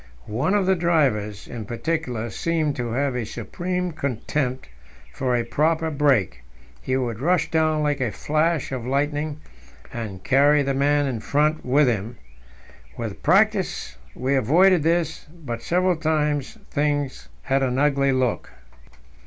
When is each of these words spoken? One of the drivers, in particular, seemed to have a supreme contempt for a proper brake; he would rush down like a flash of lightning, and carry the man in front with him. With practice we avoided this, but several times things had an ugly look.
One 0.25 0.55
of 0.55 0.65
the 0.65 0.73
drivers, 0.75 1.47
in 1.47 1.65
particular, 1.65 2.31
seemed 2.31 2.75
to 2.77 2.93
have 2.93 3.15
a 3.15 3.23
supreme 3.23 3.91
contempt 3.91 4.67
for 5.13 5.35
a 5.35 5.43
proper 5.45 5.91
brake; 5.91 6.41
he 6.81 6.97
would 6.97 7.19
rush 7.19 7.51
down 7.51 7.83
like 7.83 8.01
a 8.01 8.11
flash 8.11 8.71
of 8.71 8.83
lightning, 8.87 9.41
and 9.93 10.23
carry 10.23 10.63
the 10.63 10.73
man 10.73 11.05
in 11.05 11.19
front 11.19 11.63
with 11.63 11.87
him. 11.87 12.17
With 12.97 13.21
practice 13.21 13.95
we 14.15 14.33
avoided 14.33 14.81
this, 14.81 15.27
but 15.45 15.61
several 15.61 15.95
times 15.95 16.57
things 16.71 17.29
had 17.43 17.61
an 17.61 17.77
ugly 17.77 18.11
look. 18.11 18.49